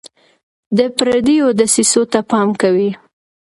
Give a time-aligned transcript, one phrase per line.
[0.77, 2.89] د پردیو دسیسو ته پام کوئ.